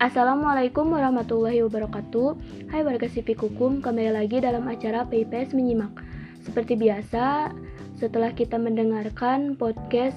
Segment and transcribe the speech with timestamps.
[0.00, 2.32] Assalamualaikum warahmatullahi wabarakatuh
[2.72, 5.92] Hai warga sipik hukum, kembali lagi dalam acara PIPS Menyimak
[6.40, 7.52] Seperti biasa,
[8.00, 10.16] setelah kita mendengarkan podcast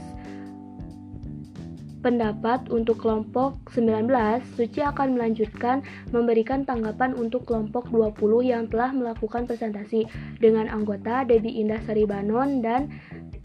[2.00, 4.08] pendapat untuk kelompok 19,
[4.56, 5.84] Suci akan melanjutkan
[6.16, 10.08] memberikan tanggapan untuk kelompok 20 yang telah melakukan presentasi
[10.40, 12.88] dengan anggota Debi Indah Saribanon dan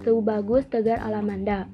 [0.07, 1.67] Tubagus Tegar Alamanda.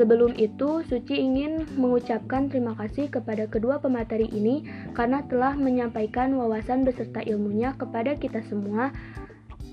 [0.00, 4.64] Sebelum itu, Suci ingin mengucapkan terima kasih kepada kedua pemateri ini
[4.96, 8.88] karena telah menyampaikan wawasan beserta ilmunya kepada kita semua,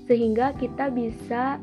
[0.04, 1.56] sehingga kita bisa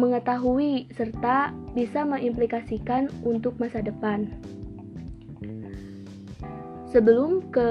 [0.00, 4.32] mengetahui serta bisa mengimplikasikan untuk masa depan.
[6.92, 7.68] Sebelum ke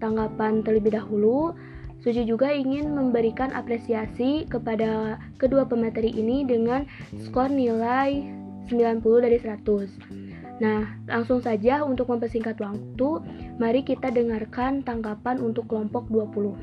[0.00, 1.52] tanggapan terlebih dahulu,
[1.98, 6.86] Suci juga ingin memberikan apresiasi kepada kedua pemateri ini dengan
[7.26, 8.22] skor nilai
[8.70, 10.58] 90 dari 100.
[10.58, 13.08] Nah, langsung saja untuk mempersingkat waktu,
[13.58, 16.54] mari kita dengarkan tanggapan untuk kelompok 20.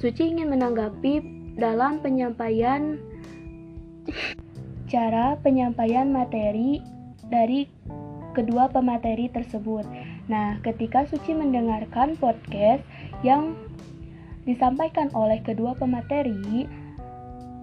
[0.00, 1.20] Suci ingin menanggapi
[1.56, 2.98] dalam penyampaian
[4.90, 6.82] cara penyampaian materi
[7.32, 7.64] dari
[8.34, 9.86] kedua pemateri tersebut.
[10.26, 12.82] Nah, ketika Suci mendengarkan podcast
[13.22, 13.54] yang
[14.44, 16.66] disampaikan oleh kedua pemateri,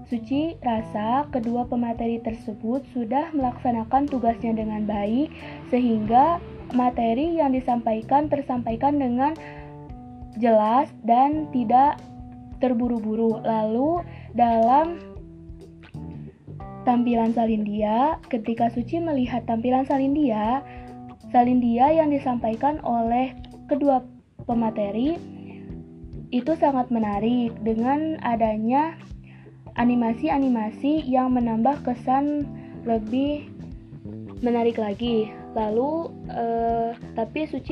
[0.08, 5.32] Suci rasa kedua pemateri tersebut sudah melaksanakan tugasnya dengan baik
[5.72, 6.36] sehingga
[6.76, 9.32] materi yang disampaikan tersampaikan dengan
[10.36, 12.00] jelas dan tidak
[12.60, 13.40] terburu-buru.
[13.40, 14.04] Lalu
[14.36, 15.11] dalam
[16.92, 20.60] tampilan Salindia, ketika Suci melihat tampilan Salindia,
[21.32, 23.32] Salindia yang disampaikan oleh
[23.72, 24.04] kedua
[24.44, 25.16] pemateri
[26.36, 29.00] itu sangat menarik dengan adanya
[29.80, 32.44] animasi-animasi yang menambah kesan
[32.84, 33.48] lebih
[34.44, 35.32] menarik lagi.
[35.56, 37.72] Lalu, eh, tapi Suci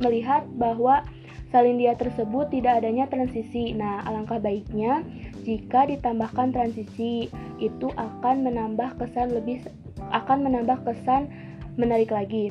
[0.00, 1.04] melihat bahwa
[1.52, 3.76] Salindia tersebut tidak adanya transisi.
[3.76, 5.04] Nah, alangkah baiknya
[5.44, 7.28] jika ditambahkan transisi
[7.60, 9.62] itu akan menambah kesan lebih
[10.10, 11.28] akan menambah kesan
[11.76, 12.50] menarik lagi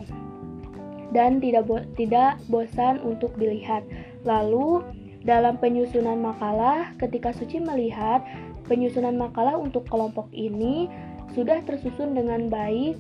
[1.14, 3.86] dan tidak bo tidak bosan untuk dilihat.
[4.26, 4.81] Lalu
[5.24, 8.26] dalam penyusunan makalah, ketika Suci melihat
[8.68, 10.92] penyusunan makalah untuk kelompok ini
[11.31, 13.00] sudah tersusun dengan baik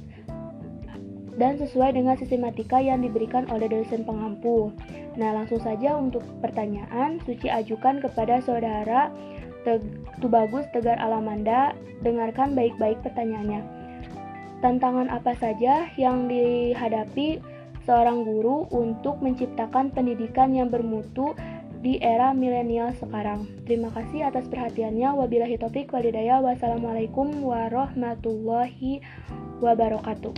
[1.35, 4.69] dan sesuai dengan sistematika yang diberikan oleh dosen pengampu.
[5.17, 9.09] Nah, langsung saja untuk pertanyaan, Suci ajukan kepada saudara
[10.19, 13.63] Tubagus Tegar Alamanda, dengarkan baik-baik pertanyaannya.
[14.63, 17.43] Tantangan apa saja yang dihadapi
[17.83, 21.35] seorang guru untuk menciptakan pendidikan yang bermutu
[21.83, 23.43] di era milenial sekarang.
[23.67, 25.19] Terima kasih atas perhatiannya.
[25.19, 26.39] Wabillahi taufik walhidayah.
[26.39, 29.03] Wassalamualaikum warahmatullahi
[29.59, 30.31] wabarakatuh.